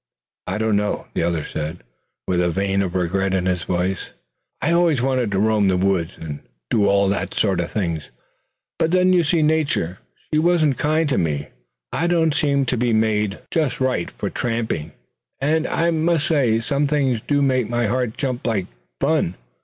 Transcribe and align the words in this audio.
"I 0.47 0.57
don't 0.57 0.77
know," 0.77 1.05
the 1.13 1.21
other 1.21 1.43
said, 1.43 1.83
with 2.27 2.41
a 2.41 2.49
vein 2.49 2.81
of 2.81 2.95
regret 2.95 3.35
in 3.35 3.45
his 3.45 3.61
voice; 3.61 4.09
"I 4.59 4.71
always 4.71 4.99
wanted 4.99 5.29
to 5.31 5.39
roam 5.39 5.67
the 5.67 5.77
woods, 5.77 6.17
and 6.19 6.39
do 6.71 6.87
all 6.87 7.07
that 7.09 7.35
sort 7.35 7.59
of 7.59 7.69
thing; 7.71 8.01
but 8.79 8.89
then 8.89 9.13
you 9.13 9.23
see 9.23 9.43
Nature, 9.43 9.99
she 10.33 10.39
wasn't 10.39 10.79
kind 10.79 11.07
to 11.09 11.19
me. 11.19 11.49
I 11.93 12.07
don't 12.07 12.33
seem 12.33 12.65
to 12.65 12.77
be 12.77 12.93
made 12.93 13.41
just 13.51 13.79
right 13.79 14.09
for 14.09 14.31
tramping. 14.31 14.91
And 15.39 15.67
I 15.67 15.91
must 15.91 16.25
say 16.25 16.59
some 16.61 16.87
things 16.87 17.21
do 17.27 17.43
make 17.43 17.69
my 17.69 17.85
heart 17.85 18.17
jump 18.17 18.47
like 18.47 18.65
fun. 18.99 19.35